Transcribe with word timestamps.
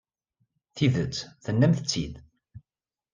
Tidet, 0.75 1.15
tennamt-tt-id. 1.43 2.13